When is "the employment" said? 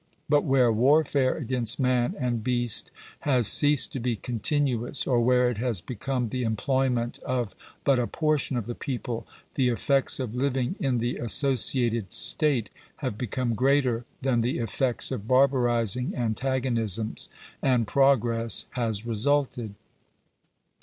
6.29-7.19